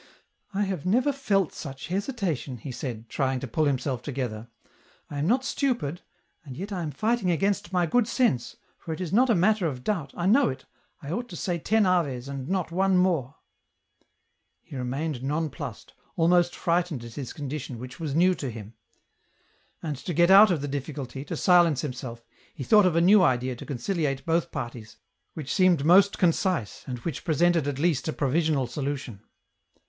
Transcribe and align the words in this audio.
I 0.51 0.63
have 0.63 0.83
never 0.83 1.13
felt 1.13 1.53
such 1.53 1.89
hesitation," 1.89 2.57
he 2.57 2.71
said, 2.71 3.07
trying 3.07 3.39
to 3.39 3.47
pull 3.47 3.65
himself 3.65 4.01
together;" 4.01 4.47
I 5.11 5.19
am 5.19 5.27
not 5.27 5.45
stupid 5.45 6.01
and 6.43 6.57
yet 6.57 6.71
I 6.71 6.81
am 6.81 6.89
fighting 6.89 7.29
against 7.29 7.71
my 7.71 7.85
good 7.85 8.07
sense, 8.07 8.55
for 8.79 8.93
it 8.95 8.99
is 8.99 9.13
not 9.13 9.29
a 9.29 9.35
matter 9.35 9.67
of 9.67 9.83
doubt, 9.83 10.11
I 10.17 10.25
know 10.25 10.49
it, 10.49 10.65
I 11.03 11.11
ought 11.11 11.29
to 11.29 11.35
say 11.35 11.59
ten 11.59 11.85
Aves 11.85 12.27
and 12.27 12.49
not 12.49 12.71
one 12.71 12.97
more!" 12.97 13.35
He 14.63 14.75
remained 14.75 15.21
nonplussed, 15.21 15.93
almost 16.15 16.55
frightened 16.55 17.03
at 17.03 17.13
his 17.13 17.31
condi 17.31 17.59
tion 17.61 17.77
which 17.77 17.99
was 17.99 18.15
new 18.15 18.33
to 18.33 18.49
him. 18.49 18.73
And, 19.83 19.95
to 19.97 20.15
get 20.15 20.31
out 20.31 20.49
of 20.49 20.61
the 20.61 20.67
difficulty, 20.67 21.23
to 21.25 21.37
silence 21.37 21.81
himself, 21.81 22.25
he 22.55 22.63
thought 22.63 22.87
of 22.87 22.95
a 22.95 23.01
new 23.01 23.21
idea 23.21 23.55
to 23.55 23.67
conciliate 23.67 24.25
both 24.25 24.51
parties, 24.51 24.97
which 25.35 25.53
seemed 25.53 25.85
most 25.85 26.17
concise 26.17 26.83
and 26.87 26.97
which 27.05 27.23
presented 27.23 27.67
at 27.67 27.77
least 27.77 28.07
a 28.07 28.13
pro 28.13 28.31
visional 28.31 28.67
solution. 28.67 29.21